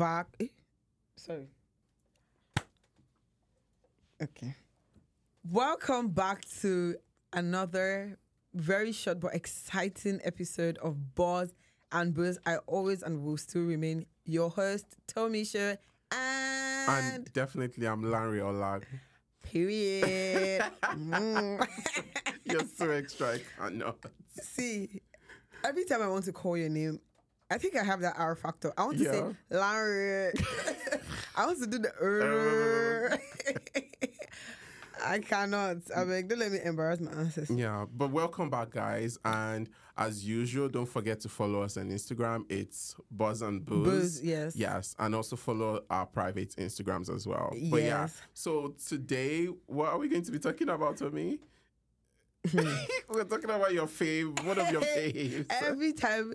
[0.00, 0.28] back.
[0.40, 0.46] Eh,
[1.16, 1.46] sorry.
[4.22, 4.54] Okay.
[5.44, 6.96] Welcome back to
[7.34, 8.16] another
[8.54, 11.52] very short but exciting episode of Buzz
[11.92, 12.38] and Booze.
[12.46, 15.76] I always and will still remain your host, Tomisha,
[16.12, 18.84] and, And definitely, I'm Larry Olag.
[19.42, 20.62] period.
[20.82, 21.64] Mm.
[22.44, 23.34] You're so extra.
[23.34, 23.98] I cannot.
[24.42, 25.02] See,
[25.62, 27.00] every time I want to call your name,
[27.50, 28.72] I think I have that R factor.
[28.78, 29.10] I want to Yeah.
[29.12, 30.32] say Larry.
[31.36, 33.18] I want to do the er.
[35.02, 35.78] I cannot.
[35.96, 37.56] I beg, don't let me embarrass my ancestors.
[37.56, 39.18] Yeah, but welcome back, guys.
[39.24, 42.44] And as usual, don't forget to follow us on Instagram.
[42.50, 43.86] It's Buzz and Booze.
[43.88, 44.54] Buzz, yes.
[44.56, 47.50] Yes, and also follow our private Instagrams as well.
[47.70, 48.20] But yeah, Yes.
[48.34, 51.40] so today, what are we going to be talking about, Tommy?
[52.50, 52.58] Hmm.
[53.08, 55.46] We're talking about your fave, one of your faves.
[55.62, 56.34] Every time,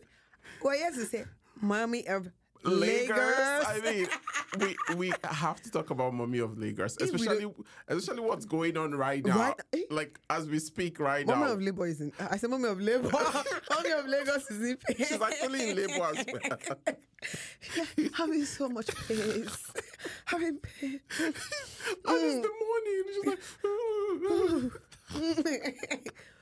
[0.63, 1.25] well, yes, to say,
[1.61, 2.29] mommy of
[2.65, 3.17] Lagos.
[3.17, 3.65] Lagos.
[3.67, 4.07] I mean,
[4.59, 7.53] we we have to talk about Mommy of Lagos, especially
[7.87, 9.37] especially what's going on right now.
[9.37, 9.81] Right- eh?
[9.89, 11.51] Like as we speak right Mommy now.
[11.53, 12.11] of Labor is in.
[12.19, 13.09] I said, Mommy of Labor.
[13.69, 14.97] mommy of Lagos is in pain.
[14.97, 16.95] She's actually in labor as well.
[18.13, 19.47] having so much pain.
[20.25, 20.99] having pain.
[21.19, 21.35] and
[22.07, 23.03] it's the morning.
[23.13, 23.25] She's
[25.37, 26.13] like,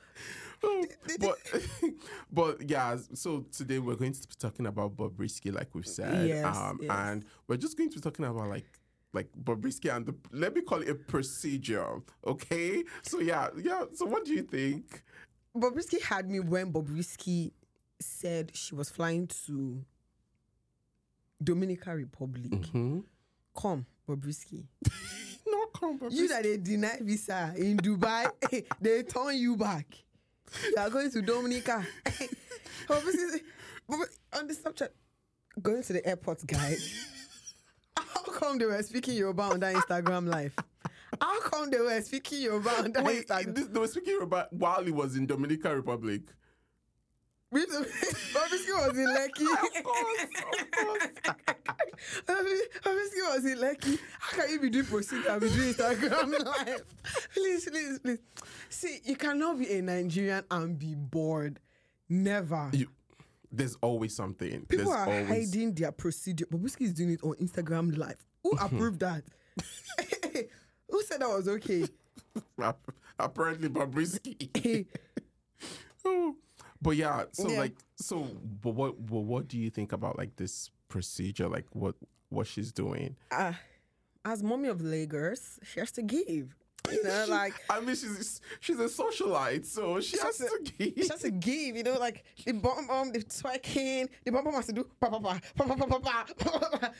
[1.20, 1.38] but
[2.32, 2.96] but yeah.
[3.14, 6.90] So today we're going to be talking about Bobrisky, like we've said, Yes, um, yes.
[6.90, 8.66] and we're just going to be talking about like
[9.12, 12.82] like Bobrisky and the let me call it a procedure, okay?
[13.02, 13.84] So yeah, yeah.
[13.94, 15.02] So what do you think?
[15.56, 17.52] Bobrisky had me when Bobrisky
[18.00, 19.84] said she was flying to
[21.42, 22.50] Dominican Republic.
[22.50, 23.00] Mm-hmm.
[23.56, 24.64] Come, Bobrisky.
[25.46, 26.12] No, come, Bobrisky.
[26.12, 28.30] You that they deny visa in Dubai,
[28.80, 29.86] they turn you back.
[30.64, 31.84] You are going to Dominica.
[32.90, 33.40] Oh, Bobrisky,
[33.88, 34.00] Bob-
[34.34, 34.88] on the Snapchat,
[35.62, 36.92] going to the airport, guys.
[37.96, 40.52] How come they were speaking Yoruba on that Instagram live?
[41.18, 43.54] How come they were speaking Yoruba on that Wait, Instagram?
[43.54, 46.20] this, they were speaking about while he was in Dominican Republic.
[47.54, 49.46] Bobrisky was in Lekki.
[49.78, 50.26] Of course,
[50.60, 51.08] of course.
[52.28, 53.98] Obviously, was in Lekki.
[54.18, 56.84] How can you be doing procedure and be doing Instagram live?
[57.32, 58.18] Please, please, please.
[58.68, 61.60] See, you cannot be a Nigerian and be bored.
[62.08, 62.70] Never.
[62.72, 62.88] You,
[63.50, 64.66] there's always something.
[64.66, 66.46] People there's are always hiding their procedure.
[66.46, 68.24] Bobrisky is doing it on Instagram live.
[68.42, 69.22] Who approved that?
[70.90, 71.86] Who said that was okay?
[73.18, 74.86] apparently Bobrisky.
[76.06, 76.36] Oh.
[76.82, 77.60] but yeah, so Yeah.
[77.60, 78.24] like, so
[78.60, 81.48] but what, but what do you think about like this procedure?
[81.48, 81.94] Like what
[82.28, 83.16] what she's doing?
[83.30, 83.54] uh,
[84.26, 86.54] as mommy of Lagos, she has to give.
[86.92, 90.92] You know, like I mean, she's she's a socialite, so she has She's to give.
[91.04, 94.54] She has to give, you know, like the bomb bomb, the twerking, the bomb bomb
[94.54, 96.90] has to do pa pa pa pa pa pa pa pa, pa pa pa.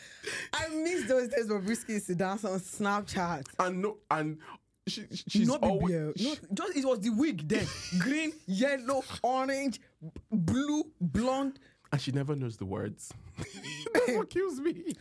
[0.54, 3.44] I miss those days where Brisky used to dance on Snapchat.
[3.58, 4.38] And no, and
[4.86, 7.66] she she's not the always beer, not just it was the wig then.
[7.98, 11.58] Green, yellow, orange, b- blue, blonde.
[11.92, 13.12] and she never knows the words.
[13.92, 14.94] That's what kills me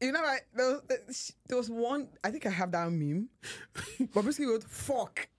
[0.00, 2.08] you know, like there was, there was one.
[2.22, 3.28] I think I have that meme.
[4.12, 5.28] But basically, it was fuck.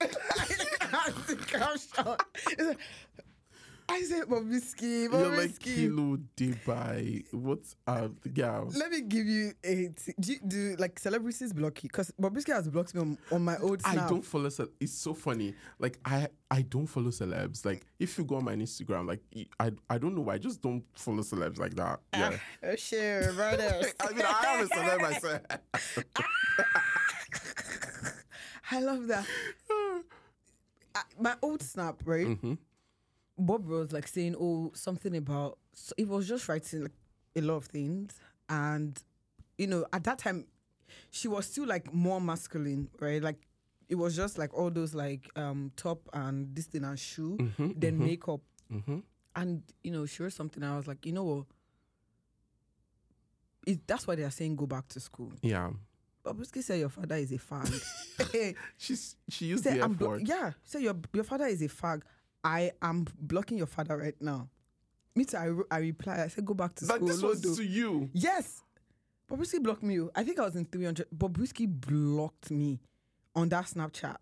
[3.88, 7.24] I said Bobrisky, You're like Kilo Dubai.
[7.32, 8.64] What's uh yeah.
[8.74, 9.88] Let me give you a.
[9.88, 11.88] T- do, you- do like celebrities block you?
[11.88, 13.96] Because Bobrisky has blocked me on, on my old Snap.
[14.06, 14.48] I don't follow.
[14.48, 15.54] Ce- it's so funny.
[15.78, 17.64] Like I, I don't follow celebs.
[17.64, 19.20] Like if you go on my Instagram, like
[19.60, 20.34] I, I don't know why.
[20.34, 22.00] I just don't follow celebs like that.
[22.12, 22.36] Yeah.
[22.64, 23.82] Oh, sure, brother.
[24.00, 25.40] I mean, I am a celeb myself.
[28.70, 29.24] I love that.
[30.96, 32.26] I, my old snap, right?
[32.26, 32.54] Mm-hmm.
[33.38, 36.92] Bob was like saying, "Oh, something about." So it was just writing like
[37.36, 38.98] a lot of things, and
[39.58, 40.46] you know, at that time,
[41.10, 43.22] she was still like more masculine, right?
[43.22, 43.46] Like
[43.88, 47.70] it was just like all those like um top and this thing and shoe, Mm-hmm,
[47.76, 48.98] then makeup, hmm
[49.34, 50.62] and you know, she wrote something.
[50.62, 51.44] I was like, you know what?
[53.66, 55.32] It, that's why they are saying go back to school.
[55.42, 55.70] Yeah.
[56.24, 58.56] Bobrisky said your father is a fag.
[58.78, 60.26] She's she used Say, the F word.
[60.26, 60.52] yeah.
[60.64, 62.02] Say your your father is a fag.
[62.44, 64.48] I am blocking your father right now.
[65.14, 65.36] Me too.
[65.36, 66.22] I, re- I reply.
[66.22, 67.08] I said go back to Like school.
[67.08, 68.10] But this was Lodo." to you.
[68.12, 68.62] yes.
[69.30, 69.98] Bobrisky blocked me.
[70.00, 70.10] oh.
[70.14, 71.08] I think I was in 300.
[71.16, 72.78] Bobrisky blocked me
[73.34, 74.16] on that Snapchat.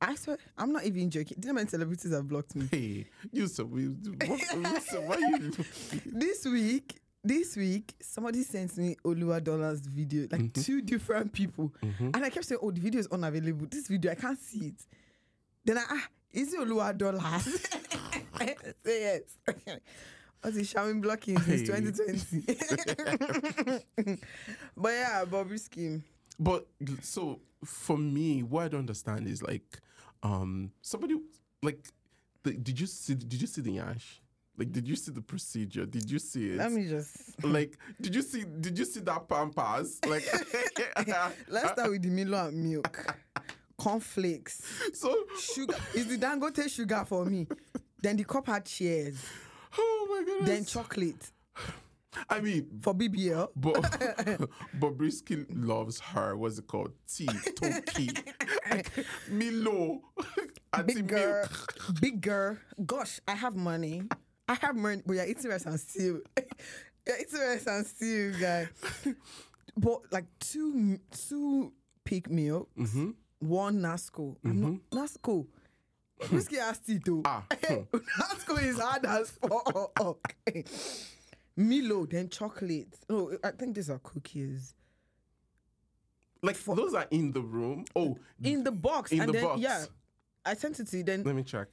[0.00, 1.36] I swear, I'm not even joking.
[1.40, 2.68] Do you know many celebrities have blocked me?
[2.70, 3.86] Hey, you so we.
[3.88, 5.50] Why you?
[6.06, 11.74] this week, this week, somebody sent me Olua Dollars video, like two different people.
[11.98, 13.66] And I kept saying, Oh, the video is unavailable.
[13.68, 14.86] This video, I can't see it.
[15.64, 17.44] Then I ah, is it Olua Dollars?
[18.84, 19.22] Say yes.
[20.40, 21.80] What's he showering blocking since Hey.
[21.80, 23.76] 2020?
[24.76, 26.00] but yeah, Bobrisky.
[26.38, 26.66] But
[27.02, 29.80] so for me, what I don't understand is like,
[30.22, 31.16] um, somebody
[31.62, 31.84] like,
[32.44, 33.14] the, did you see?
[33.14, 34.22] Did you see the ash?
[34.56, 35.86] Like, did you see the procedure?
[35.86, 36.56] Did you see it?
[36.56, 38.44] Let me just like, did you see?
[38.44, 39.98] Did you see that pampas?
[40.06, 40.24] Like,
[41.48, 43.14] let's start with the Milo and milk.
[43.78, 44.62] Cornflakes.
[44.94, 45.14] so.
[45.40, 47.46] Sugar is the Dangote sugar for me.
[48.02, 49.16] Then the cup had cheers.
[49.76, 50.48] Oh my goodness.
[50.48, 51.30] Then chocolate
[52.30, 53.48] I mean, for BBL.
[53.54, 53.74] but
[54.80, 56.36] Bobrisky loves her.
[56.36, 56.92] What's it called?
[57.06, 58.10] Tea, Toki,
[59.30, 60.00] Milo,
[60.72, 62.00] Auntie Big girl, Milk.
[62.00, 62.56] big girl.
[62.84, 64.02] Gosh, I have money.
[64.48, 65.02] I have money.
[65.06, 66.22] But you're eating rice and stew.
[67.06, 68.68] you're eating rice and stew, guys.
[69.76, 70.98] But like two,
[71.28, 71.72] two
[72.04, 73.10] pig milk, Mm-hmm.
[73.40, 74.36] One Nasco.
[74.44, 75.46] I'm not Nasco.
[76.30, 77.22] Whiskey has tea too.
[77.24, 77.74] Ah, hmm.
[78.20, 80.34] Nasco is hard as fuck.
[81.56, 82.94] Milo, then chocolate.
[83.08, 84.74] No, I think these are cookies.
[86.42, 87.84] Like for, those are in the room.
[87.96, 89.10] Oh, In the box.
[89.12, 89.60] In and the then, box.
[89.60, 89.84] Yeah.
[90.46, 91.02] I sent it to you.
[91.02, 91.68] Then let me check.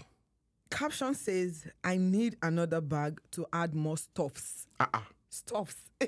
[0.71, 4.67] caption says, I need another bag to add more stuffs.
[4.79, 5.07] Ah, ah.
[5.29, 5.75] Stuffs.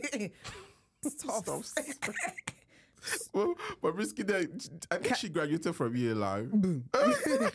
[1.04, 1.76] stuffs.
[3.34, 4.46] Well, Bobrisky, there,
[4.92, 6.48] I think she graduated from ELI.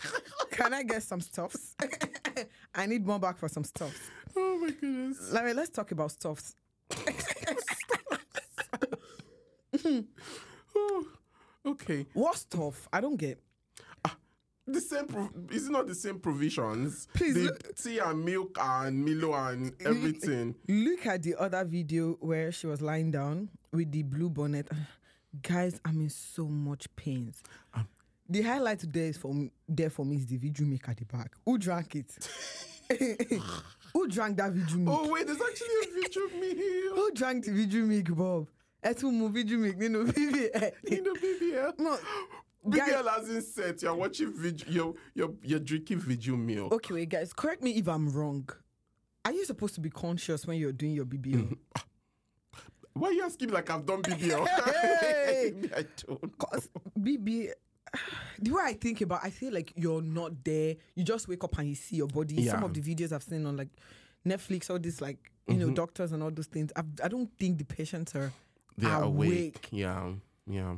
[0.53, 1.77] Can I get some stuffs?
[2.75, 4.11] I need more back for some stuffs.
[4.37, 5.33] Oh my goodness.
[5.33, 6.55] Larry, let's talk about stuffs.
[10.75, 11.07] Oh,
[11.67, 12.07] okay.
[12.15, 12.89] What stuff?
[12.93, 13.39] I don't get.
[14.05, 14.17] Ah,
[14.67, 17.09] the same, pro- is it not the same provisions?
[17.15, 20.55] Please the look- tea and milk and Milo and everything.
[20.69, 24.69] Look at the other video where she was lying down with the blue bonnet.
[25.41, 27.43] Guys, I'm in so much pains.
[27.73, 27.89] Um,
[28.29, 31.07] the highlight today is for me, there for me is the video make at the
[31.07, 31.33] back.
[31.47, 32.29] Who drank it?
[33.95, 35.01] Who drank that video milk?
[35.03, 36.55] Oh wait, there's actually a video me
[36.95, 38.49] Who drank the video milk, Bob?
[38.85, 40.73] Etu mu video milk nínú bíbí ẹ.
[40.85, 41.79] in the BBL.
[41.79, 41.97] No,
[42.69, 42.91] guys.
[42.91, 43.83] BBL hasn't set.
[43.83, 44.67] You're watching video.
[44.67, 46.73] You're, you're you're drinking video milk.
[46.73, 47.33] Okay, wait, guys.
[47.33, 48.49] Correct me if I'm wrong.
[49.25, 51.57] Are you supposed to be conscious when you're doing your BBL?
[52.95, 54.47] Why are you asking me like I've done BBL?
[55.03, 55.55] Hey!
[55.77, 56.39] I don't.
[56.39, 56.69] Cause
[56.99, 57.51] BB,
[58.41, 60.77] the way I think about, I feel like you're not there.
[60.95, 62.47] You just wake up and you see your body.
[62.47, 63.69] Some of the videos I've seen on like
[64.27, 65.61] Netflix, all this like you Mm-hmm.
[65.69, 66.71] know doctors and all those things.
[66.77, 68.33] I've, I don't think the patients are
[68.79, 69.29] They're awake.
[69.29, 69.69] awake.
[69.73, 70.13] Yeah,
[70.47, 70.77] yeah.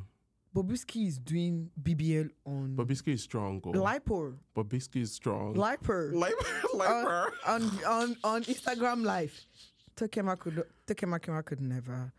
[0.56, 3.60] Bobrisky is doing BBL on Bobrisky is strong.
[3.66, 3.72] Oh.
[3.72, 5.52] Lipo, Bobrisky is strong.
[5.54, 9.38] Liper, Liper, on, on on on Instagram Live.
[9.96, 12.12] Tokema could Tokema Kema could never.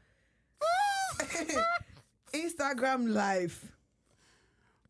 [2.34, 3.72] Instagram Live.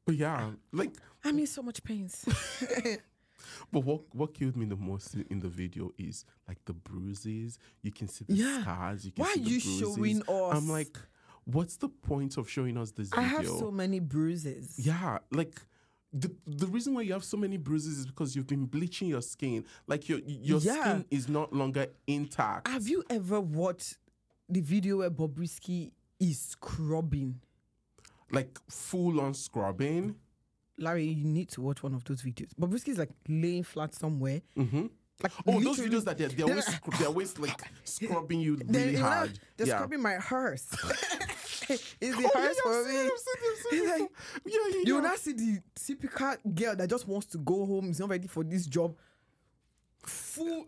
[0.05, 0.91] But yeah, like,
[1.23, 2.25] I'm in so much pains.
[3.71, 7.57] but what what killed me the most in- in the video is like the bruises.
[7.81, 8.61] You can see the Yeah.
[8.61, 9.05] scars.
[9.05, 9.79] You can Why see are the you bruises.
[9.79, 10.57] showing us?
[10.57, 10.97] I'm like,
[11.45, 13.37] what's the point of showing us this I video?
[13.37, 14.75] have so many bruises.
[14.77, 15.59] Yeah, like
[16.17, 19.21] the the reason why you have so many bruises is because you've been bleaching your
[19.21, 19.65] skin.
[19.85, 20.81] Like your your Yeah.
[20.81, 22.67] skin is not longer intact.
[22.69, 23.97] Have you ever watched
[24.47, 27.41] the video where Bobrisky is scrubbing?
[28.31, 30.15] like full on scrubbing.
[30.77, 32.49] Larry, you need to watch one of those videos.
[32.59, 34.41] Bobrisky is like laying flat somewhere.
[34.57, 34.87] Mm-hmm.
[35.23, 36.65] Like Oh, those videos that they're, they're always
[36.99, 39.39] they're always like scrubbing you They're, really hard.
[39.55, 39.75] they're yeah.
[39.77, 40.67] scrubbing my hearse.
[42.01, 43.09] it's the Oh, yeah, yeah, for me.
[43.71, 44.11] seen seen like-
[44.45, 45.01] yeah, yeah, You yeah.
[45.01, 48.43] not see the typical girl that just wants to go home, is not ready for
[48.43, 48.95] this job.
[49.99, 50.65] Full.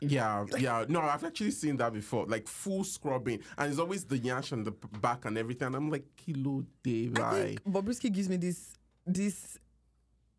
[0.00, 0.84] Yeah, yeah.
[0.88, 2.24] No, I've actually seen that before.
[2.26, 5.66] Like full scrubbing, and it's always the yash on the back and everything.
[5.66, 7.46] And I'm like, kilo day, I right?
[7.48, 8.74] think Bobrisky gives me this
[9.06, 9.58] this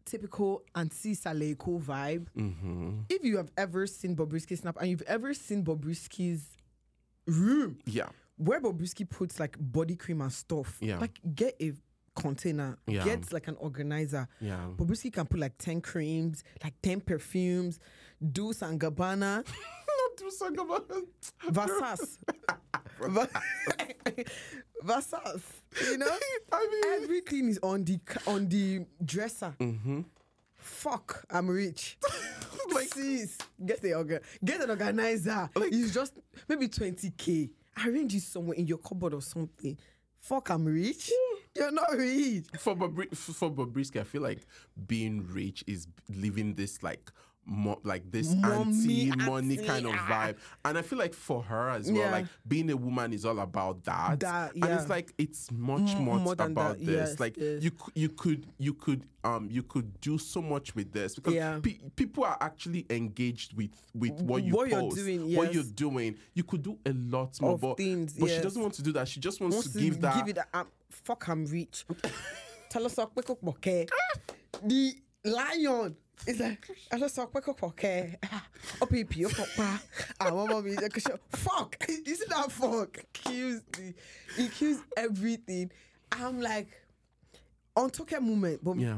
[0.05, 2.25] typical Auntie Saleko vibe.
[2.35, 2.91] Mm-hmm.
[3.09, 6.57] If you have ever seen Bobrisky snap and you've ever seen Bobrisky's
[7.27, 8.09] room Yeah,
[8.39, 10.97] where Bobrisky puts like body cream and stuff, Yeah.
[10.99, 11.73] like get a
[12.15, 13.03] container, Yeah.
[13.03, 14.27] get like an organizer.
[14.41, 14.67] yeah.
[14.75, 17.79] Bobrisky can put like 10 creams, like 10 perfumes,
[18.31, 19.45] Dolce and Gabbana,
[19.89, 21.53] Not do it.
[21.53, 22.17] Versace.
[24.83, 25.41] Versace.
[25.91, 26.07] You know?
[26.51, 29.53] I mean, Everything is on the on the dresser.
[29.59, 30.01] mm-hmm.
[30.57, 31.97] Fuck, I'm rich.
[32.73, 35.49] Like- Sis, get the organ, get an organizer.
[35.55, 36.13] Like- it's just
[36.47, 37.49] maybe 20k.
[37.85, 39.77] Arrange it somewhere in your cupboard or something.
[40.19, 41.11] Fuck, I'm rich.
[41.11, 41.37] Mm.
[41.55, 42.45] You're not rich.
[42.59, 44.45] for Bobri- for Bobrisky, I feel like
[44.87, 47.11] being rich is living this like
[47.49, 50.07] mo- like this Mommy, anti money kind of ah.
[50.09, 50.35] vibe.
[50.65, 52.11] And I feel like for her as well, Yeah.
[52.11, 54.19] like being a woman is all about that.
[54.19, 57.09] That, And it's like it's much M- more, more about that, this.
[57.11, 57.63] yes, like yes.
[57.63, 61.59] you you could you could um you could do so much with this because Yeah.
[61.61, 65.63] pe- people are actually engaged with with what you What you're post, doing, what you're
[65.63, 66.15] doing.
[66.33, 68.91] You could do a lot more, Of but, things, but she doesn't want to do
[68.93, 69.07] that.
[69.07, 70.15] She just wants, wants to give that.
[70.15, 71.85] give it that um, fuck I'm rich.
[72.69, 73.87] Tell us what quick okay.
[74.63, 74.93] The
[75.25, 75.95] lion
[76.27, 78.17] is like I just saw quick okay.
[78.81, 79.81] Oh baby, oh papa.
[80.19, 80.93] I want mommy like
[81.29, 81.77] fuck.
[81.87, 82.97] See that fuck?
[83.13, 83.93] Kills the
[84.37, 85.71] it kills everything.
[86.11, 86.67] I'm like
[87.75, 88.97] on Toke moment, but yeah.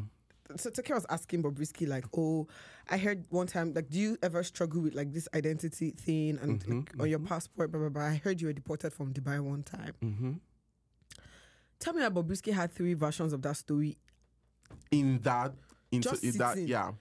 [0.57, 2.47] so Toke was asking Bobrisky like, oh,
[2.89, 6.59] I heard one time like, do you ever struggle with like this identity thing and
[6.59, 8.03] Mm-hmm, like, on your passport, blah blah blah.
[8.03, 9.93] I heard you were deported from Dubai one time.
[10.01, 10.33] hmm
[11.79, 13.97] Tell me that Bobrisky had three versions of that story.
[14.91, 15.53] In that,
[15.91, 16.91] Just in that, yeah.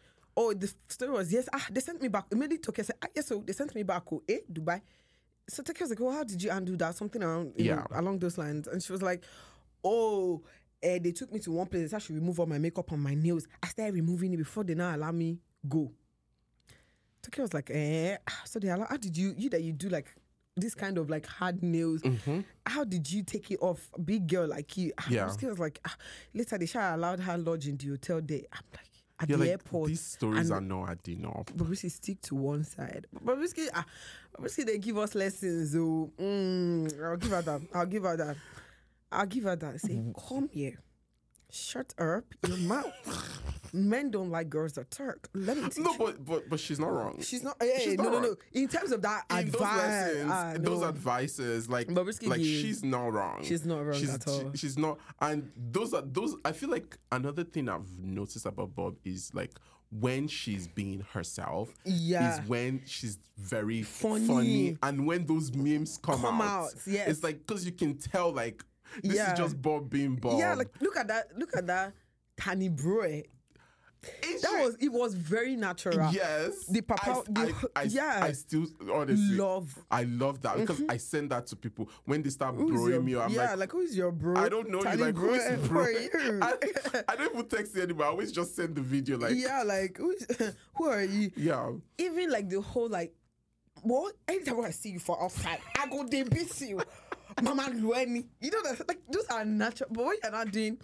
[0.42, 1.48] Oh, the story was yes.
[1.52, 2.24] Ah, they sent me back.
[2.32, 4.04] Immediately Toke said, ah, yes, so they sent me back.
[4.10, 4.80] Oh, eh, Dubai.
[5.48, 6.94] So Toke was like, oh, how did you undo that?
[6.94, 7.84] Something around, Yeah.
[7.94, 8.66] along those lines.
[8.68, 9.22] And she was like,
[9.84, 10.40] oh,
[10.82, 11.82] eh, they took me to one place.
[11.82, 13.46] They said I should remove all my makeup and my nails.
[13.62, 15.92] I started removing it before they now allow me go.
[17.22, 18.16] Toke was like, eh.
[18.26, 18.86] ah, So they allow.
[18.88, 20.06] How did you you that you do like
[20.56, 22.00] this kind of like hard nails?
[22.02, 22.40] Mm-hmm.
[22.64, 23.90] How did you take it off?
[24.02, 24.92] Big girl like you.
[24.98, 25.26] Ah, Yeah.
[25.26, 25.96] Bobrisky was like, ah,
[26.32, 28.42] later they shall allowed her lodge in the hotel there.
[28.52, 28.86] I'm like.
[29.20, 31.50] At You're the like, airport, these stories are not adding up.
[31.54, 33.06] Bobrisky stick to one side.
[33.22, 33.84] Bobrisky, ah,
[34.34, 35.72] Bobrisky, they give us lessons.
[35.72, 37.60] So, mm, I'll give her that.
[37.74, 38.36] I'll give her that.
[39.12, 39.80] I'll give her that.
[39.80, 40.78] Say, come here.
[41.52, 42.92] Shut up your mouth.
[43.72, 45.28] Men don't like girls that talk.
[45.32, 45.98] Let me teach No, you.
[45.98, 47.20] but but but she's not wrong.
[47.22, 47.56] She's not.
[47.60, 48.36] Hey, She's no, not no, no.
[48.52, 52.38] In terms of that in those advice, lessons, ah, in those advices, like Bobrisky like
[52.38, 53.42] gives- she's not wrong.
[53.42, 54.50] She's not wrong she's, at all.
[54.52, 56.34] she- she's not, and those are those.
[56.44, 59.52] I feel like another thing I've noticed about Bob is like
[60.00, 61.68] when she's being herself.
[61.84, 62.40] Yeah.
[62.42, 64.26] is when she's very Funny.
[64.26, 67.08] funny, and when those memes come, Come out, out, yes.
[67.08, 68.64] it's like because you can tell like
[69.02, 69.32] this Yeah.
[69.32, 70.38] is just Bob being Bob.
[70.38, 71.36] Yeah, like look at that.
[71.38, 71.92] Look at that.
[72.36, 73.00] Tani bro.
[73.02, 73.22] eh.
[74.22, 74.88] It's That was it.
[74.90, 76.10] Was very natural.
[76.10, 76.64] Yes.
[76.64, 78.20] The papa- I, the- I, I, yeah.
[78.22, 79.78] I still honestly Love.
[79.90, 83.16] I love that because I send that to people when they start Who's your- me.
[83.16, 84.36] I'm yeah, like, like, who's your bro?
[84.40, 84.96] I don't know you.
[84.96, 85.86] Like, who eh, is bro?
[85.88, 86.10] you?
[86.40, 86.54] I,
[87.10, 88.06] I don't even text you anymore.
[88.06, 89.18] I always just send the video.
[89.18, 90.26] Like, yeah, like who's,
[90.76, 91.30] who are you?
[91.36, 91.70] yeah.
[91.98, 93.12] Even like the whole like,
[93.82, 94.14] what?
[94.26, 96.80] Anytime I see you for outside, I go they beat you,
[97.42, 98.26] Mama Lueni.
[98.40, 99.88] You know that like those are natural.
[99.92, 100.78] But what you're not doing,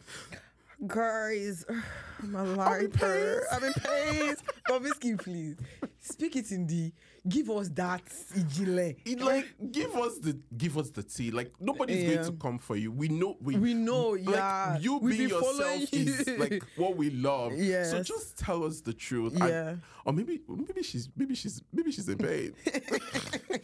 [0.87, 1.65] guys,
[2.23, 3.03] my life.
[3.03, 4.35] Uh, I'm in pain.
[4.69, 5.57] Bobrisky, please
[6.01, 6.93] speak it in the.
[7.29, 8.05] Give us that
[8.37, 8.97] ijile.
[9.05, 11.33] It, like give us the give us the tea.
[11.33, 12.15] Like nobody's Yeah.
[12.15, 12.93] going to come for you.
[12.93, 14.79] We know we We know, like, yeah.
[14.79, 16.37] You We being be following is you.
[16.37, 17.53] like what we love.
[17.57, 17.83] Yeah.
[17.83, 19.35] So just tell us the truth.
[19.41, 19.75] And- Yeah.
[20.05, 22.53] or maybe maybe she's maybe she's maybe she's in pain.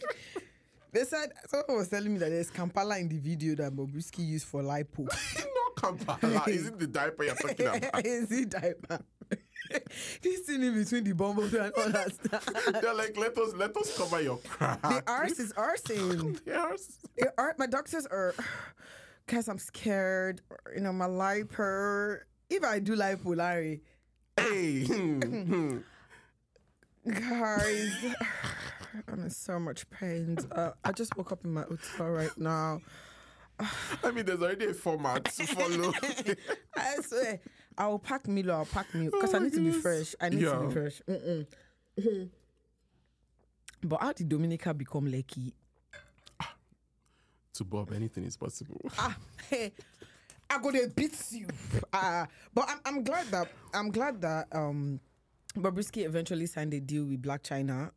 [0.93, 4.45] They said someone was telling me that there's Kampala in the video that Bobrisky used
[4.47, 5.05] for lipo.
[5.05, 6.43] not Kampala.
[6.47, 8.05] Is it the diaper you're talking about?
[8.05, 8.99] Is it diaper?
[10.21, 12.45] He's sitting in between the bumble and all that stuff.
[12.79, 14.81] They're like, let us let us cover your crack.
[14.83, 16.43] The arse is arsing.
[16.45, 18.35] The ar- my doctors are,
[19.27, 20.41] guys, I'm scared.
[20.75, 22.19] You know, my lipo.
[22.51, 23.81] If I do lipo, Larry,
[24.37, 24.83] Hey.
[27.09, 27.93] guys,
[29.07, 30.37] I'm in so much pain.
[30.51, 32.81] Uh, I just woke up in my hotel right now.
[34.03, 35.93] I mean, there's already a format to follow.
[36.75, 37.39] I swear,
[37.77, 38.53] I will pack Milo.
[38.55, 40.15] I'll pack Milo because Oh I need to be fresh.
[40.19, 41.01] I need to be fresh.
[41.07, 42.29] Mm-mm.
[43.83, 45.53] But how did Dominica become lucky?
[47.53, 48.81] to Bob, anything is possible.
[48.97, 49.15] ah,
[49.49, 49.71] hey,
[50.49, 51.47] I go to beat you.
[51.91, 54.99] Ah, but I'm, I'm glad that I'm glad that um,
[55.55, 57.91] Bobrisky eventually signed a deal with Blac Chyna.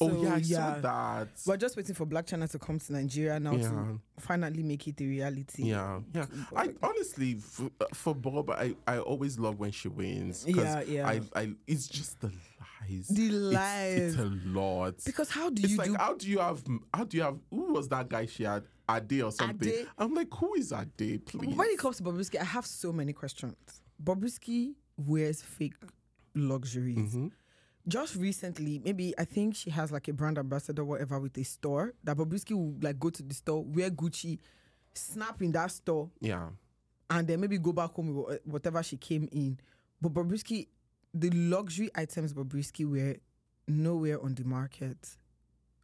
[0.00, 1.28] Oh So, yeah, I saw that.
[1.46, 3.68] We're just waiting for Blac Chyna to come to Nigeria now Yeah.
[3.70, 5.64] to finally make it a reality.
[5.64, 6.26] Yeah, yeah.
[6.56, 10.44] I honestly, for, for Bob, I, I always love when she wins.
[10.46, 11.06] Yeah, yeah.
[11.08, 13.08] I, I, it's just the lies.
[13.08, 14.16] The It's- It's, lies.
[14.16, 14.94] a lot.
[15.04, 15.96] Because how do it's you like, do?
[15.98, 16.62] how do you have?
[16.94, 17.36] How do you have?
[17.50, 18.64] Who was that guy she had?
[18.90, 19.68] Ade or something?
[19.68, 19.86] Ade.
[19.98, 21.24] I'm like, who is Ade?
[21.26, 21.54] Please.
[21.54, 23.54] When it comes to Bobrisky, I have so many questions.
[24.02, 25.74] Bobrisky wears fake
[26.34, 26.96] luxuries.
[26.98, 27.26] Mm-hmm.
[27.88, 31.94] Just recently, maybe I think she has like a brand ambassador, whatever, with a store
[32.04, 34.38] that Bobrisky will like go to the store, wear Gucci,
[34.92, 36.48] snap in that store, yeah.
[37.08, 39.58] and then maybe go back home with whatever she came in.
[40.02, 40.68] But Bobrisky,
[41.14, 43.16] the luxury items Bobrisky wear
[43.66, 45.16] nowhere on the market.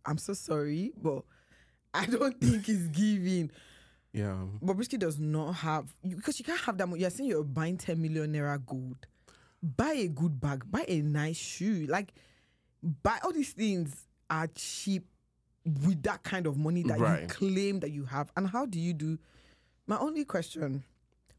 [0.04, 1.22] I'm so sorry, but
[1.94, 3.50] I don't think it's giving.
[4.12, 4.36] Yeah.
[4.62, 6.86] Bobrisky does not have because you can't have that.
[6.86, 7.00] much.
[7.00, 9.06] You're saying you're buying 10 million naira gold.
[9.64, 10.70] Buy a good bag.
[10.70, 11.86] Buy a nice shoe.
[11.88, 12.12] Like
[13.02, 15.06] buy all these things are cheap
[15.64, 18.30] with that kind of money that you claim that you have.
[18.36, 19.18] And how do you do?
[19.86, 20.84] My only question: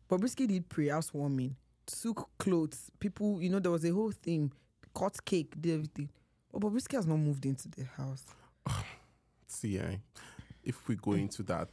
[0.09, 1.55] Bobrisky did pre-housewarming,
[1.85, 2.89] took clothes.
[2.99, 4.51] People, you know, there was a whole thing.
[4.95, 6.09] Cut cake, did everything.
[6.51, 8.23] But Bobrisky has not moved into the house.
[9.47, 9.97] See, eh,
[10.63, 11.69] if we go into that,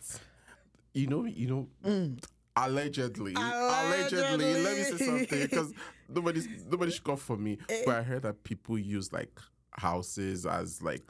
[0.92, 2.16] you know, you know,
[2.56, 5.72] allegedly, allegedly, let me say something because
[6.08, 7.58] nobody's nobody should come for me.
[7.86, 9.38] But I heard that people use like
[9.72, 11.02] houses as like.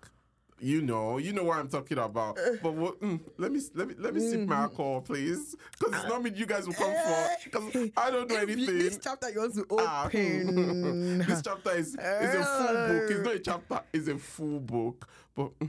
[0.64, 2.38] You know, you know what I'm talking about.
[2.62, 6.04] But what, mm, let me let me let me sip my alcohol, please, because it's
[6.08, 7.28] not me you guys will come for.
[7.42, 8.78] Because I don't know If anything.
[8.78, 11.18] This chapter you want to Ah, open.
[11.26, 13.10] this chapter is, is a full book.
[13.10, 15.08] It's not a chapter, it's a full book.
[15.34, 15.68] But mm,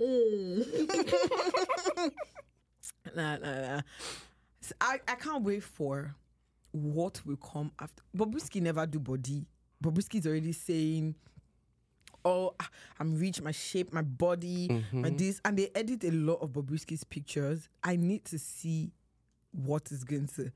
[3.14, 3.80] nah, nah, nah.
[4.62, 6.14] S- I, I can't wait for
[6.72, 8.02] what will come after.
[8.16, 9.46] Bobrisky never do body.
[9.82, 11.14] Bobrisky is already saying,
[12.24, 15.00] "Oh, ah, I'm rich, my shape, my body, Mm-hmm.
[15.02, 17.68] my this," and they edit a lot of Bobrisky's pictures.
[17.82, 18.92] I need to see
[19.52, 20.50] what is going to.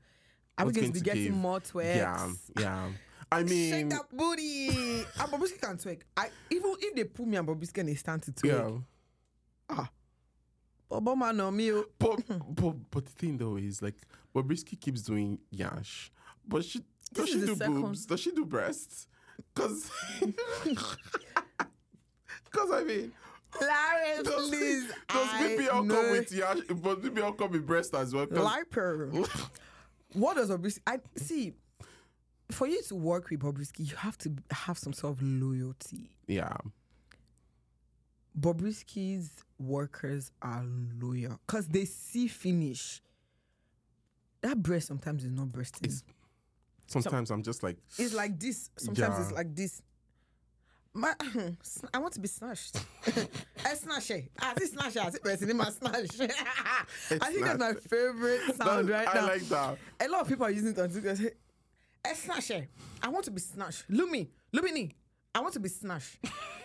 [0.57, 1.33] Are we What's going going to be getting give?
[1.33, 1.95] more twerks?
[1.95, 2.89] yeah, yeah.
[3.31, 4.67] I mean, Shake that booty.
[4.67, 6.01] and Bobrisky can twerk.
[6.17, 8.83] I even if they put me and Bobrisky and they stand to twerk.
[9.69, 9.85] yeah.
[10.91, 11.71] Bobo man on me.
[11.97, 13.95] But, but but the thing though is like
[14.35, 16.11] Bobrisky keeps doing yash,
[16.45, 16.79] but she
[17.13, 18.05] does This she do second- boobs?
[18.05, 19.07] Does she do breasts?
[19.55, 19.89] Cause,
[22.51, 23.11] cause I mean,
[23.59, 24.91] Larry, does, please.
[25.09, 26.11] does BBL come know.
[26.11, 26.59] with yash?
[26.67, 28.27] But BBL come with breast as well.
[28.29, 29.09] Liper.
[30.13, 30.79] what does Bobrisky?
[30.85, 31.53] I see.
[32.51, 36.09] For you to work with Bobrisky, you have to have some sort of loyalty.
[36.27, 36.53] yeah,
[38.39, 40.63] Bobrisky's workers are
[40.99, 43.01] loyal because they see finish.
[44.41, 45.85] That breast sometimes is not breasting.
[45.89, 46.03] It's-
[46.87, 48.69] sometimes I'm just like, It's like this.
[48.77, 49.81] Sometimes it's like this.
[50.93, 51.13] My,
[51.93, 52.75] I want to be snatched.
[53.07, 53.25] Eh, eh.
[53.63, 54.31] Ah, I snatch it.
[54.39, 54.97] I see snatch.
[54.97, 56.19] I see in my snatch.
[56.19, 59.27] I think that's my favorite sound right I now.
[59.27, 59.77] like that.
[60.01, 61.17] A lot of people are using it on TikTok.
[62.05, 62.67] I eh, snatch it.
[63.01, 63.89] I want to be snatched.
[63.89, 64.95] Lumi, me.
[65.33, 66.17] I want to be snatched.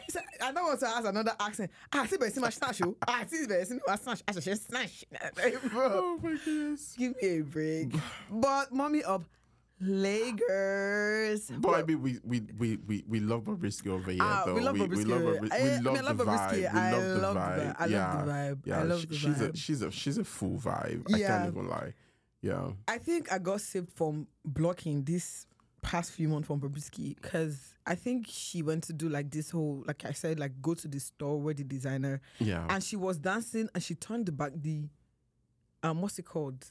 [0.06, 1.70] He said, I don't want to ask another accent.
[1.92, 2.80] Ah, I see person my snatch.
[2.82, 2.96] oh.
[3.08, 4.22] Ah, I see person my snatch.
[4.28, 5.04] I should snatch.
[5.74, 6.94] Oh my goodness.
[6.96, 7.92] give me a break.
[8.30, 9.28] But mommy of
[9.80, 11.50] Lagos.
[11.58, 14.20] But I mean, we we we we, we love Bobrisky over here.
[14.22, 14.54] Ah, though.
[14.54, 14.96] we love we, Bobrisky.
[14.96, 16.62] we love, Bobri- I- I we mean, love I love the Bobrisky.
[16.70, 16.74] vibe.
[16.74, 17.58] I love the love vibe.
[17.58, 17.76] vibe.
[17.78, 18.22] I love yeah.
[18.24, 18.58] the vibe.
[18.64, 21.14] Yeah, I love sh- the she's a she's a she's a full vibe.
[21.14, 21.92] I can't even lie.
[22.42, 22.70] Yeah.
[22.86, 25.46] I think I got saved from blocking this
[25.86, 29.84] past few months from Bobrisky because I think she went to do like this whole,
[29.86, 32.66] like I said, like go to the store where the designer Yeah.
[32.68, 34.88] and she was dancing and she turned the back the
[35.82, 36.64] um what's it called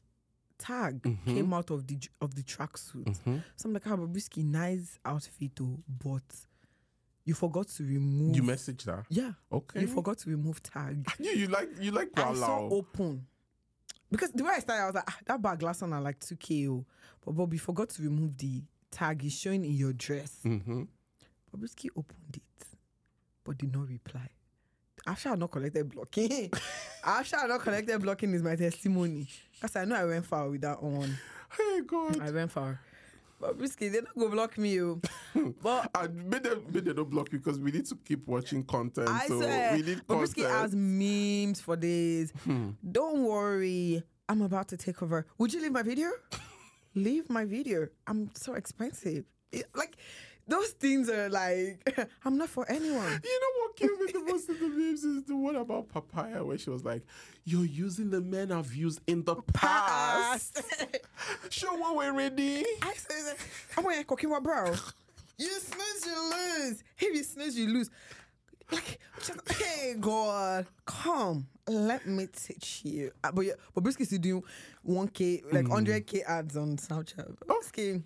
[0.58, 3.06] tag came out of the of the tracksuit.
[3.06, 3.43] Mhm.
[3.56, 6.23] So I'm like, ah, Bobrisky, nice outfit, oh, but
[7.23, 8.36] you forgot to remove.
[8.36, 9.04] You messaged her.
[9.10, 9.82] yeah, Okay.
[9.82, 11.08] you forgot to remove tag.
[11.19, 12.71] You you like you like I Walao.
[12.71, 13.25] open.
[14.12, 16.19] Because the way I started, I was like, ah, that bag last one are like
[16.19, 16.69] 2K.
[16.69, 16.86] oh.
[17.25, 19.24] But Bobby forgot to remove the tag.
[19.26, 20.39] is showing in your dress.
[20.45, 20.84] Mm-hmm.
[21.56, 22.67] Bobrisky opened it,
[23.43, 24.30] but did not reply.
[25.08, 26.52] After I not collected blocking,
[27.06, 29.28] after I not collected blocking is my testimony.
[29.54, 31.17] Because I know I went far with that one.
[31.56, 32.19] Hey God.
[32.19, 32.80] I went far.
[33.41, 34.82] Bobrisky, they don't go block me.
[34.82, 35.00] Oh.
[35.62, 38.63] but And made them made them don't block you because we need to keep watching
[38.63, 39.10] content.
[39.10, 40.52] I so swear, we need Bobrisky content.
[40.54, 42.34] has memes for days.
[42.91, 45.26] Don't worry, I'm about to take over.
[45.38, 46.10] Would you leave my video?
[46.95, 47.88] leave my video.
[48.08, 49.25] I'm so expensive.
[49.51, 49.95] It- like
[50.47, 51.88] those things are like
[52.25, 53.21] I'm not for anyone.
[53.23, 56.43] You know what killed me the most of the memes is the one about papaya
[56.43, 57.03] where she was like,
[57.43, 60.62] "You're using the men I've used in the past.
[61.49, 63.36] Show what we're ready." I said,
[63.77, 64.73] I'm going to cooking my bro.
[65.38, 66.84] You snooze, you lose.
[66.99, 67.89] If you snooze, you lose.
[68.71, 71.47] Like, just, hey, God, come.
[71.67, 73.12] Let me teach you.
[73.23, 74.43] Uh, but yeah, but Brisky still doing
[74.88, 77.36] 1K, like 100K ads on Snapchat.
[77.45, 78.04] Brisky.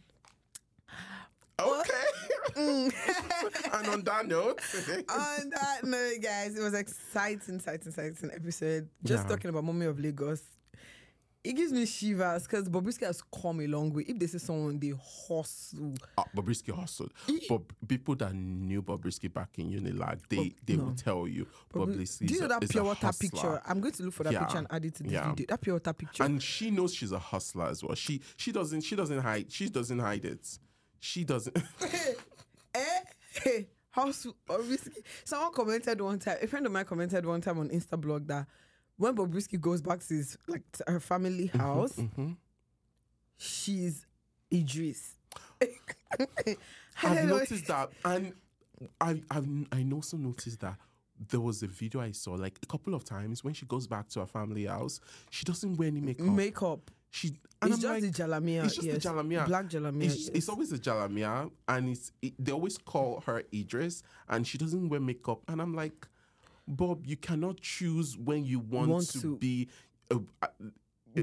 [1.60, 1.92] Okay.
[2.56, 2.94] Mm.
[3.80, 4.62] and on that note,
[5.10, 8.88] on that note, guys, it was exciting, exciting, exciting episode.
[9.04, 9.30] Just Yeah.
[9.30, 10.42] talking about Mommy of Lagos.
[11.42, 14.04] It gives me shivers because Bobrisky has come a long way.
[14.08, 17.14] If they say someone they hustle, uh, Bobrisky hustled.
[17.48, 22.28] But people that knew Bobrisky back in Unilag, they they will tell you Bobrisky.
[22.28, 23.62] do you know that a pure water picture?
[23.66, 24.40] I'm going to look for that Yeah.
[24.40, 25.30] picture and add it to this Yeah.
[25.30, 25.46] video.
[25.48, 26.24] That pure water picture.
[26.24, 27.96] and she knows she's a hustler as well.
[27.96, 30.60] She she doesn't she doesn't hide she doesn't hide it.
[31.00, 31.56] She doesn't.
[32.76, 33.00] eh?
[33.32, 34.36] Hey, hustle.
[34.46, 34.98] Bobrisky.
[35.24, 36.38] Someone commented one time.
[36.42, 38.46] A friend of mine commented one time on Insta blog that
[39.00, 42.00] when Bobrisky goes back to his like to her family Mm-hmm, house,
[43.38, 44.06] she's
[44.54, 45.16] Idris.
[47.04, 48.34] I've noticed that, and
[49.00, 50.76] I I've, I also noticed that
[51.30, 54.10] there was a video I saw like a couple of times when she goes back
[54.10, 56.28] to her family house, she doesn't wear any makeup.
[56.28, 56.92] Makeup.
[57.12, 57.28] she
[57.62, 58.66] and It's I'm just like, the jalamia.
[58.66, 59.04] it's just yes.
[59.04, 59.46] the jalamia.
[59.48, 60.04] Black jalamia.
[60.06, 60.30] It's, yes.
[60.34, 64.88] it's always a jalamia, and it's it, they always call her Idris, and she doesn't
[64.90, 65.42] wear makeup.
[65.48, 66.08] And I'm like,
[66.70, 69.38] Bob, you cannot choose when you want, Want to, to.
[69.38, 69.68] be.
[70.12, 70.50] A, a-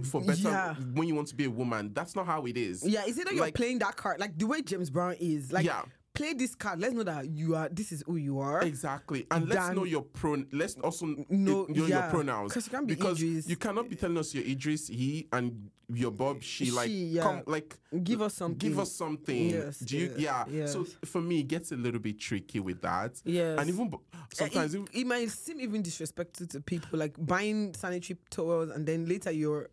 [0.02, 0.74] for better, Yeah.
[0.94, 2.82] when you want to be a woman, that's not how it is.
[2.86, 5.52] Yeah, is it that you're playing that card like the way James Brown is?
[5.52, 5.82] Like, Yeah.
[6.16, 6.80] Play this card.
[6.80, 7.68] Let's know that you are.
[7.68, 8.62] This is who you are.
[8.62, 10.46] Exactly, and let's know your pron.
[10.52, 12.10] Let's also No, know your yeah.
[12.10, 13.48] pronouns 'Cause you can't be because Idris.
[13.48, 16.70] you cannot be telling us your Idris, he, and your Bob, she.
[16.72, 17.22] Like, yeah.
[17.22, 18.58] come, like Give us something.
[18.58, 19.50] give us something.
[19.50, 20.14] Yes, Do you?
[20.18, 20.66] yes, yeah.
[20.66, 23.20] So for me, it gets a little bit tricky with that.
[23.24, 24.74] Yeah, and even Uh, sometimes.
[24.74, 29.06] it, even- it might seem even disrespectful to people, like buying sanitary towels and then
[29.06, 29.68] later you're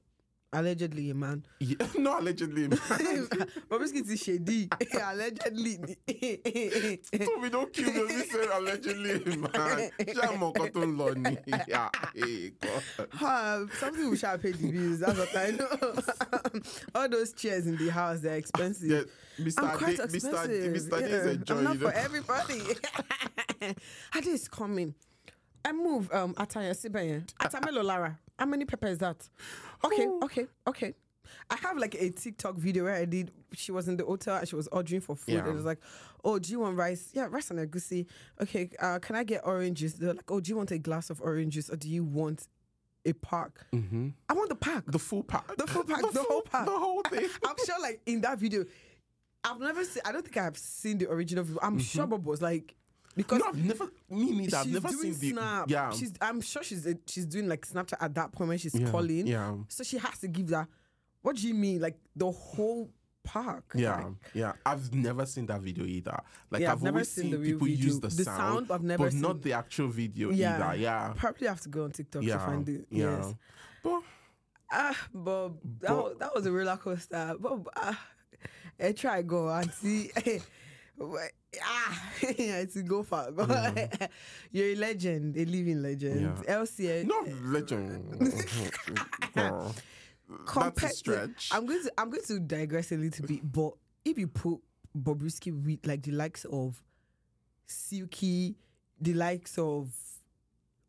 [0.54, 1.46] allegedly a man.
[1.60, 2.68] Yeah, not allegedly.
[3.70, 4.70] Bobrisky is shady.
[5.04, 5.78] allegedly.
[5.78, 8.02] Toby, don't kill me.
[8.06, 9.50] We said allegedly, man.
[10.00, 11.08] Ṣé àmọ́ nǹkan tó ń lọ?
[11.68, 13.08] Yeah, hey, God.
[13.22, 15.00] Ah, something we shall pay the bills.
[15.00, 16.62] That's what I know.
[16.96, 18.90] All those chairs in the house, they're expensive.
[18.90, 19.64] Yeah, Mr.
[19.64, 20.16] I'm quite Ade, Mr.
[20.16, 20.52] expensive.
[20.52, 20.98] Ade, Mr.
[20.98, 21.32] Ade is yeah.
[21.34, 22.62] enjoying I'm not for everybody.
[24.16, 24.94] Ade is coming.
[25.66, 27.26] I move um Ataya Sibayan.
[27.42, 28.20] Atamelo Lara.
[28.38, 29.18] How many pepper is that?
[29.86, 30.94] Okay, okay, okay.
[31.50, 33.32] I have like a TikTok video where I did.
[33.54, 35.36] She was in the hotel and she was ordering for food.
[35.36, 35.48] Yeah.
[35.48, 35.80] It was like,
[36.24, 37.10] "Oh, do you want rice?
[37.14, 38.06] Yeah, rice and egusi.
[38.42, 41.10] Okay, uh, can I get oranges?" juice?" They're like, "Oh, do you want a glass
[41.10, 42.48] of orange juice or do you want
[43.06, 44.10] a pack?" Mm-hmm.
[44.30, 44.84] I want the pack.
[44.88, 45.56] The full pack.
[45.58, 46.66] The full pack, the whole pack.
[46.66, 47.28] The whole thing.
[47.46, 48.66] I'm sure, like in that video,
[49.44, 50.02] I've never seen.
[50.06, 51.60] I don't think I've seen the original video.
[51.62, 52.76] I'm sure Bob was like,
[53.16, 53.86] because no, I've never.
[54.10, 54.58] Me neither.
[54.58, 55.30] I've never seen the.
[55.32, 55.70] Snap.
[55.70, 55.92] Yeah.
[55.92, 56.14] she's.
[56.22, 59.28] I'm sure she's she's doing like Snapchat at that point when she's yeah, calling.
[59.28, 59.56] Yeah.
[59.68, 60.68] So she has to give that.
[61.22, 62.90] What do you mean, like the whole
[63.24, 63.72] park?
[63.76, 64.52] Yeah, Like, yeah.
[64.66, 66.20] I've never seen that video either.
[66.52, 67.86] Like Yeah, I've, I've never always seen seen, the people video.
[67.86, 70.56] use the, The sound, sound, I've never but not seen- the actual video Yeah.
[70.72, 70.82] either.
[70.82, 72.86] Yeah, Probably have to go on TikTok yeah, to find it.
[72.90, 73.18] yeah.
[73.18, 73.36] Yes.
[73.82, 74.02] But
[74.70, 77.36] Ah, Bob, that, was, that was a roller coaster.
[77.40, 78.06] Bob, ah,
[78.80, 80.12] I try go and see.
[81.02, 83.32] ah, it's to go far.
[83.32, 83.46] Go.
[84.52, 86.38] You're a legend, a living legend.
[86.46, 86.56] Yeah.
[86.56, 87.06] LCA.
[87.06, 88.20] not legend.
[89.36, 89.76] Girl,
[90.56, 91.50] That's a stretch.
[91.50, 93.74] To, I'm going to I'm going to digress a little bit, but
[94.06, 94.60] if you put
[94.98, 96.82] Bobrisky with like the likes of
[97.66, 98.56] Silky,
[99.00, 99.92] the likes of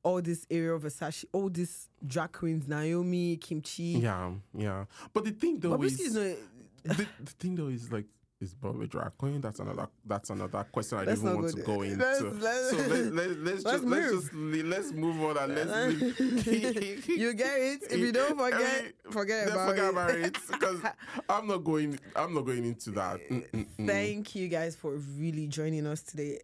[0.02, 3.98] all this area of Versace, all these drag queens, Naomi, Kimchi.
[4.00, 4.84] yeah, yeah.
[5.12, 6.38] But the thing though Bobrisky is, is
[6.84, 6.96] not.
[6.96, 8.06] the, the thing though is like.
[8.44, 9.40] Is Bob a drag queen?
[9.40, 9.88] That's another.
[10.04, 11.64] That's another question I Let's don't even want to there.
[11.64, 11.96] go into.
[12.04, 14.20] Let's- let's- so let, let, let's, let's just let's move.
[14.22, 17.09] just le- let's move on and let's leave.
[17.09, 17.83] you get it.
[17.90, 19.90] If you don't forget, forget about forget it.
[19.90, 20.80] about it because
[21.28, 21.98] I'm not going.
[22.14, 23.18] I'm not going into that.
[23.30, 23.87] Mm, mm, mm.
[23.87, 26.40] Thank you guys for really joining us today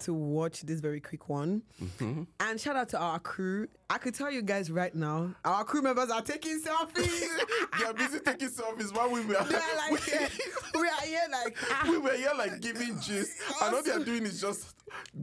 [0.00, 1.62] to watch this very quick one.
[1.82, 2.22] Mm-hmm.
[2.40, 3.68] And shout out to our crew.
[3.94, 7.28] I could tell you guys right now, our crew members are taking selfies.
[7.78, 9.34] They are busy taking selfies while we were.
[9.34, 9.48] Like,
[10.12, 10.28] yeah,
[10.80, 11.86] we are here like, ah.
[11.88, 14.74] we were here like giving gist, and all they are doing is just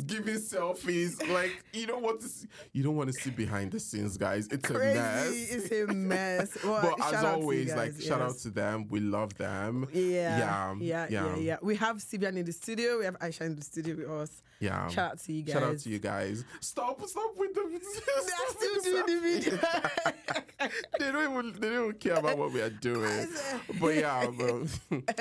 [0.06, 1.16] giving selfies.
[1.34, 4.48] Like you don't want to see, you don't want to see behind the scenes, guys.
[4.48, 5.00] It's a crazy.
[5.00, 5.52] mess.
[5.52, 6.58] It's a mess.
[6.64, 8.88] Well, but as out to you always, guys, like shout out to them.
[8.90, 9.88] We love them.
[9.94, 13.00] Yeah, yeah, yeah, yeah, yeah, We have Sibian in the studio.
[13.00, 14.44] We have Aisha in the studio with us.
[14.62, 14.88] Yeah.
[14.90, 15.54] Shout out to you guys.
[15.54, 16.46] Shout out to you guys.
[16.60, 17.62] Stop, stop with the.
[18.62, 19.60] Still doing the video.
[21.00, 23.28] they don't even they don't care about what we are doing.
[23.80, 24.68] But yeah, but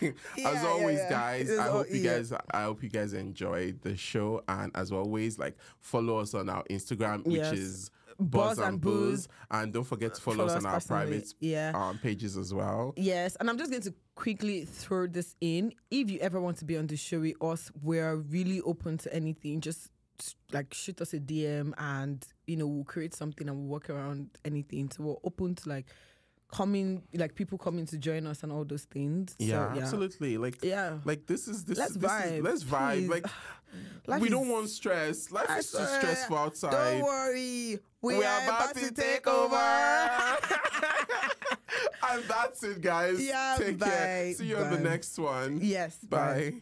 [0.00, 0.10] Yeah,
[0.48, 1.10] as always, yeah, yeah.
[1.10, 2.14] guys, It's I all- hope you yeah.
[2.16, 4.42] guys I hope you guys enjoyed the show.
[4.48, 7.52] And as always, like follow us on our Instagram, which Yes.
[7.52, 9.28] is Buzz Buzz and and Booze.
[9.50, 11.72] And don't forget to follow, Follow us us on our private Yeah.
[11.74, 12.92] um, pages as well.
[12.96, 15.72] Yes, and I'm just going to quickly throw this in.
[15.90, 19.12] If you ever want to be on the show with us, we're really open to
[19.12, 19.60] anything.
[19.60, 19.90] Just
[20.52, 24.30] like shoot us a DM, and you know we'll create something and we'll work around
[24.44, 24.90] anything.
[24.90, 25.86] So we're open to like
[26.52, 29.32] coming, like people coming to join us and all those things.
[29.40, 30.36] So, Yeah, absolutely.
[30.38, 30.98] Like Yeah.
[31.04, 32.96] like this is this Let's this vibe, Is, let's vibe.
[33.08, 33.08] please.
[33.08, 33.26] Like
[34.20, 35.32] we is- don't want stress.
[35.32, 36.70] Life I is too stressful outside.
[36.70, 39.56] Don't worry, we, we are about to take over.
[42.10, 43.20] and that's it, guys.
[43.20, 44.34] Yeah, Take bye, care.
[44.34, 45.58] See you on the next one.
[45.60, 46.18] yes, bye.
[46.52, 46.60] Bye.